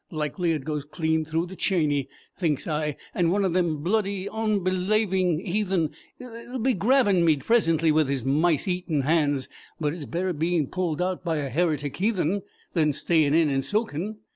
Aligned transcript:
Likely 0.09 0.51
it 0.53 0.65
goes 0.65 0.83
clean 0.83 1.23
through 1.25 1.45
to 1.45 1.55
Chiny,' 1.55 2.09
thinks 2.35 2.65
I, 2.67 2.95
'and 3.13 3.31
one 3.31 3.45
of 3.45 3.53
them 3.53 3.83
bloody, 3.83 4.27
onbelaving 4.27 5.45
heathen 5.45 5.91
'll 6.19 6.57
be 6.57 6.73
grabbing 6.73 7.23
me 7.23 7.35
presently 7.37 7.91
with 7.91 8.09
his 8.09 8.25
mice 8.25 8.67
eating 8.67 9.01
hands. 9.01 9.47
But 9.79 9.93
it's 9.93 10.07
better 10.07 10.33
being 10.33 10.65
pulled 10.65 11.03
out 11.03 11.23
by 11.23 11.37
a 11.37 11.49
heretic 11.49 11.97
heathen 11.97 12.41
than 12.73 12.93
staying 12.93 13.35
in 13.35 13.51
and 13.51 13.63
soaking.' 13.63 14.17